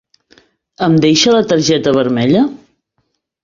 Em 0.87 0.95
deixa 1.03 1.37
la 1.37 1.43
targeta 1.53 1.95
vermella? 2.01 2.45